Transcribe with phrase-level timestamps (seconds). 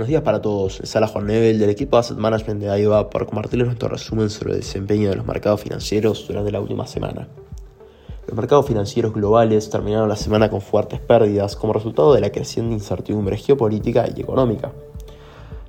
[0.00, 0.80] Buenos días para todos.
[0.80, 4.54] Les habla Juan Nebel del equipo Asset Management de AIVA para compartirles nuestro resumen sobre
[4.54, 7.28] el desempeño de los mercados financieros durante la última semana.
[8.26, 12.72] Los mercados financieros globales terminaron la semana con fuertes pérdidas como resultado de la creciente
[12.72, 14.72] incertidumbre geopolítica y económica.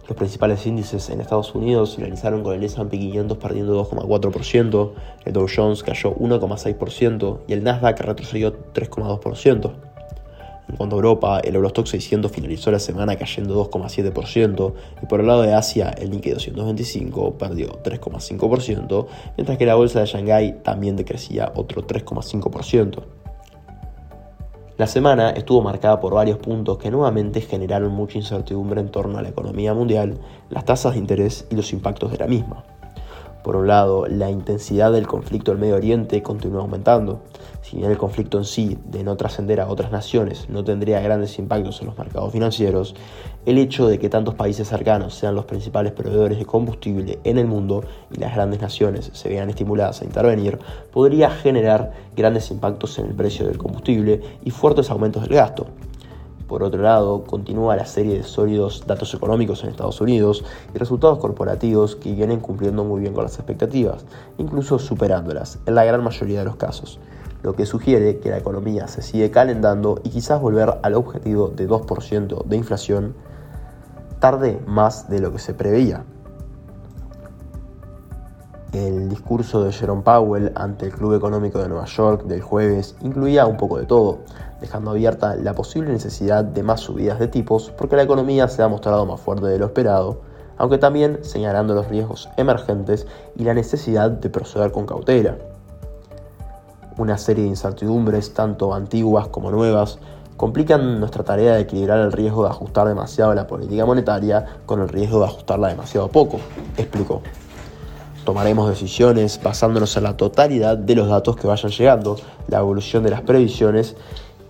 [0.07, 4.91] Los principales índices en Estados Unidos finalizaron con el S&P 500 perdiendo 2,4%,
[5.25, 9.90] el Dow Jones cayó 1,6% y el Nasdaq retrocedió 3,2%.
[10.71, 15.27] En cuanto a Europa, el Eurostock 600 finalizó la semana cayendo 2,7% y por el
[15.27, 20.95] lado de Asia, el Nikkei 225 perdió 3,5%, mientras que la bolsa de Shanghái también
[20.95, 23.03] decrecía otro 3,5%.
[24.77, 29.21] La semana estuvo marcada por varios puntos que nuevamente generaron mucha incertidumbre en torno a
[29.21, 32.63] la economía mundial, las tasas de interés y los impactos de la misma.
[33.43, 37.21] Por un lado, la intensidad del conflicto en Medio Oriente continúa aumentando.
[37.63, 41.39] Si bien el conflicto en sí, de no trascender a otras naciones, no tendría grandes
[41.39, 42.95] impactos en los mercados financieros,
[43.45, 47.47] el hecho de que tantos países cercanos sean los principales proveedores de combustible en el
[47.47, 50.59] mundo y las grandes naciones se vean estimuladas a intervenir,
[50.91, 55.67] podría generar grandes impactos en el precio del combustible y fuertes aumentos del gasto.
[56.51, 60.43] Por otro lado, continúa la serie de sólidos datos económicos en Estados Unidos
[60.75, 64.03] y resultados corporativos que vienen cumpliendo muy bien con las expectativas,
[64.37, 66.99] incluso superándolas en la gran mayoría de los casos,
[67.41, 71.69] lo que sugiere que la economía se sigue calentando y quizás volver al objetivo de
[71.69, 73.15] 2% de inflación
[74.19, 76.03] tarde más de lo que se preveía.
[78.73, 83.45] El discurso de Jerome Powell ante el Club Económico de Nueva York del jueves incluía
[83.45, 84.19] un poco de todo,
[84.61, 88.67] dejando abierta la posible necesidad de más subidas de tipos porque la economía se ha
[88.67, 90.21] mostrado más fuerte de lo esperado,
[90.57, 95.35] aunque también señalando los riesgos emergentes y la necesidad de proceder con cautela.
[96.97, 99.97] Una serie de incertidumbres, tanto antiguas como nuevas,
[100.37, 104.89] complican nuestra tarea de equilibrar el riesgo de ajustar demasiado la política monetaria con el
[104.89, 106.39] riesgo de ajustarla demasiado poco,
[106.77, 107.21] explicó.
[108.23, 113.09] Tomaremos decisiones basándonos en la totalidad de los datos que vayan llegando, la evolución de
[113.09, 113.95] las previsiones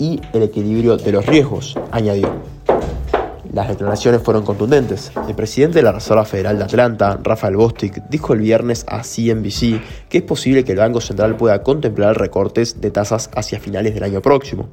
[0.01, 2.28] y el equilibrio de los riesgos, añadió.
[3.53, 5.12] Las declaraciones fueron contundentes.
[5.28, 9.79] El presidente de la Reserva Federal de Atlanta, Rafael Bostic, dijo el viernes a CNBC
[10.09, 14.03] que es posible que el Banco Central pueda contemplar recortes de tasas hacia finales del
[14.03, 14.69] año próximo.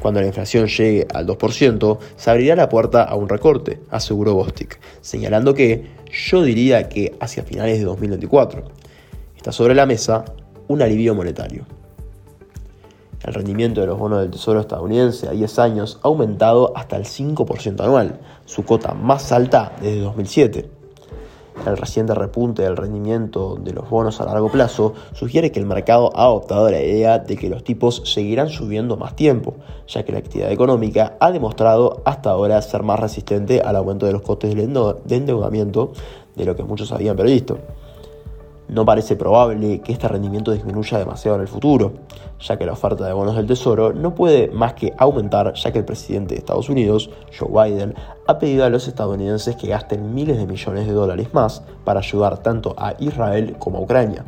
[0.00, 4.78] Cuando la inflación llegue al 2%, se abrirá la puerta a un recorte, aseguró Bostic,
[5.00, 5.90] señalando que
[6.30, 8.62] yo diría que hacia finales de 2024
[9.36, 10.24] está sobre la mesa
[10.68, 11.77] un alivio monetario.
[13.22, 17.04] El rendimiento de los bonos del Tesoro estadounidense a 10 años ha aumentado hasta el
[17.04, 20.70] 5% anual, su cota más alta desde 2007.
[21.66, 26.12] El reciente repunte del rendimiento de los bonos a largo plazo sugiere que el mercado
[26.14, 29.54] ha adoptado la idea de que los tipos seguirán subiendo más tiempo,
[29.88, 34.12] ya que la actividad económica ha demostrado hasta ahora ser más resistente al aumento de
[34.12, 35.92] los costes de endeudamiento
[36.36, 37.58] de lo que muchos habían previsto.
[38.68, 41.92] No parece probable que este rendimiento disminuya demasiado en el futuro,
[42.38, 45.78] ya que la oferta de bonos del Tesoro no puede más que aumentar, ya que
[45.78, 47.94] el presidente de Estados Unidos, Joe Biden,
[48.26, 52.38] ha pedido a los estadounidenses que gasten miles de millones de dólares más para ayudar
[52.42, 54.24] tanto a Israel como a Ucrania.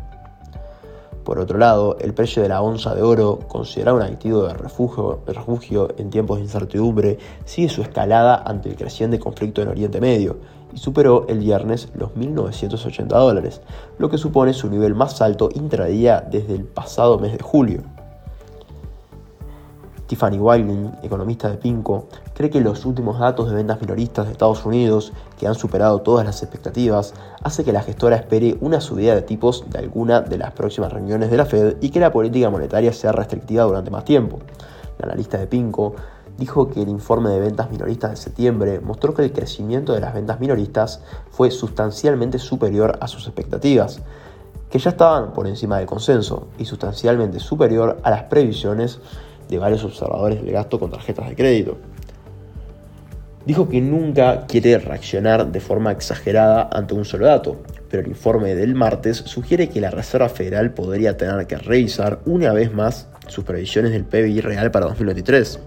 [1.31, 5.89] Por otro lado, el precio de la onza de oro, considerado un activo de refugio,
[5.97, 10.39] en tiempos de incertidumbre, sigue su escalada ante el creciente conflicto en Oriente Medio
[10.75, 13.61] y superó el viernes los 1.980 dólares,
[13.99, 17.83] lo que supone su nivel más alto intradía desde el pasado mes de julio.
[20.09, 22.09] Tiffany Wilding, economista de Pinco,
[22.41, 26.25] cree que los últimos datos de ventas minoristas de Estados Unidos, que han superado todas
[26.25, 27.12] las expectativas,
[27.43, 31.31] hace que la gestora espere una subida de tipos de alguna de las próximas reuniones
[31.31, 34.39] de la Fed y que la política monetaria sea restrictiva durante más tiempo.
[34.97, 35.97] La analista de Pinco
[36.39, 40.15] dijo que el informe de ventas minoristas de septiembre mostró que el crecimiento de las
[40.15, 44.01] ventas minoristas fue sustancialmente superior a sus expectativas,
[44.71, 48.99] que ya estaban por encima del consenso, y sustancialmente superior a las previsiones
[49.51, 51.77] de varios observadores del gasto con tarjetas de crédito.
[53.51, 57.61] Dijo que nunca quiere reaccionar de forma exagerada ante un solo dato,
[57.91, 62.53] pero el informe del martes sugiere que la Reserva Federal podría tener que revisar una
[62.53, 65.59] vez más sus previsiones del PBI real para 2023,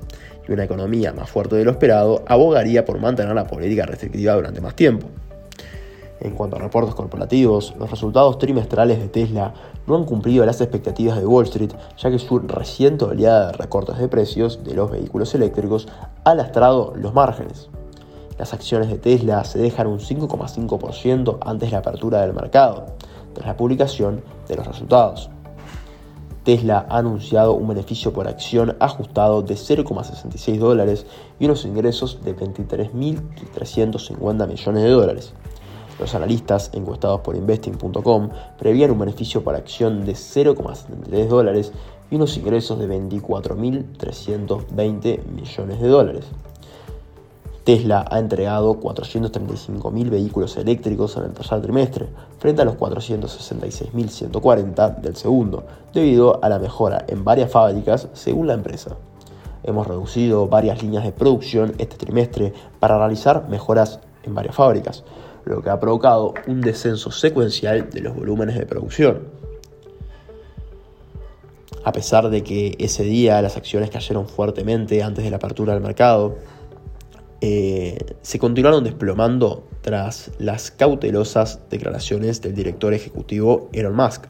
[0.48, 4.62] y una economía más fuerte de lo esperado abogaría por mantener la política restrictiva durante
[4.62, 5.10] más tiempo.
[6.19, 9.54] En cuanto a reportes corporativos, los resultados trimestrales de Tesla
[9.88, 13.98] no han cumplido las expectativas de Wall Street, ya que su reciente oleada de recortes
[13.98, 15.88] de precios de los vehículos eléctricos
[16.24, 17.69] ha lastrado los márgenes.
[18.38, 22.86] Las acciones de Tesla se dejan un 5,5% antes de la apertura del mercado,
[23.33, 25.30] tras la publicación de los resultados.
[26.44, 31.06] Tesla ha anunciado un beneficio por acción ajustado de 0,66 dólares
[31.39, 35.33] y unos ingresos de 23.350 millones de dólares.
[36.00, 41.74] Los analistas encuestados por investing.com prevían un beneficio por acción de 0,73 dólares
[42.10, 46.25] y unos ingresos de 24.320 millones de dólares.
[47.63, 55.16] Tesla ha entregado 435.000 vehículos eléctricos en el tercer trimestre, frente a los 466.140 del
[55.16, 55.63] segundo,
[55.94, 58.98] debido a la mejora en varias fábricas según la empresa.
[59.63, 62.51] Hemos reducido varias líneas de producción este trimestre
[62.81, 65.06] para realizar mejoras en varias fábricas,
[65.45, 69.28] lo que ha provocado un descenso secuencial de los volúmenes de producción.
[71.84, 75.84] A pesar de que ese día las acciones cayeron fuertemente antes de la apertura del
[75.84, 76.38] mercado,
[77.42, 84.28] eh, se continuaron desplomando tras las cautelosas declaraciones del director ejecutivo Elon Musk.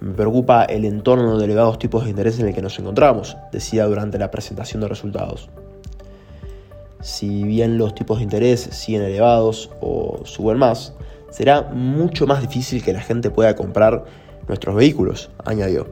[0.00, 3.86] Me preocupa el entorno de elevados tipos de interés en el que nos encontramos, decía
[3.86, 5.50] durante la presentación de resultados.
[7.04, 10.94] Si bien los tipos de interés siguen elevados o suben más,
[11.28, 14.06] será mucho más difícil que la gente pueda comprar
[14.48, 15.86] nuestros vehículos, añadió.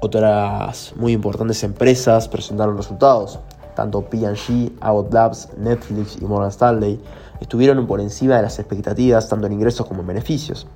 [0.00, 3.40] Otras muy importantes empresas presentaron resultados,
[3.74, 5.12] tanto P&G, Abbott
[5.58, 7.00] Netflix y Morgan Stanley
[7.40, 10.68] estuvieron por encima de las expectativas tanto en ingresos como en beneficios.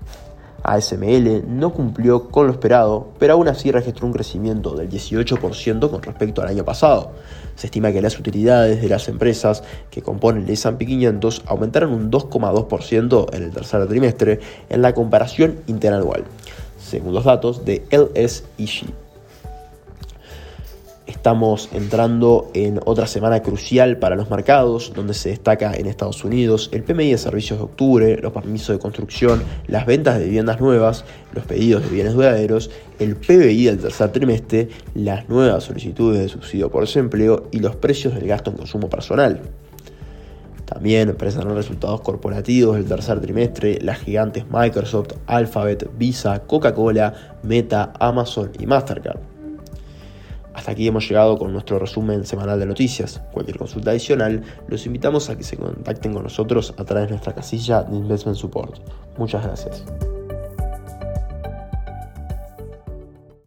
[0.64, 6.02] ASML no cumplió con lo esperado, pero aún así registró un crecimiento del 18% con
[6.02, 7.12] respecto al año pasado.
[7.54, 12.10] Se estima que las utilidades de las empresas que componen el S&P 500 aumentaron un
[12.10, 14.40] 2,2% en el tercer trimestre
[14.70, 16.24] en la comparación interanual,
[16.78, 19.03] según los datos de LSEG.
[21.14, 26.68] Estamos entrando en otra semana crucial para los mercados, donde se destaca en Estados Unidos
[26.72, 31.06] el PMI de servicios de octubre, los permisos de construcción, las ventas de viviendas nuevas,
[31.32, 36.70] los pedidos de bienes duraderos, el PBI del tercer trimestre, las nuevas solicitudes de subsidio
[36.70, 39.40] por desempleo y los precios del gasto en consumo personal.
[40.66, 48.50] También presentan resultados corporativos del tercer trimestre las gigantes Microsoft, Alphabet, Visa, Coca-Cola, Meta, Amazon
[48.58, 49.33] y Mastercard.
[50.64, 53.20] Hasta aquí hemos llegado con nuestro resumen semanal de noticias.
[53.32, 57.34] Cualquier consulta adicional, los invitamos a que se contacten con nosotros a través de nuestra
[57.34, 58.78] casilla de Investment Support.
[59.18, 59.84] Muchas gracias.